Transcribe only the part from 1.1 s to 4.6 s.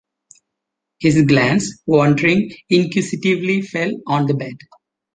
glance, wandering inquisitively, fell on the bed.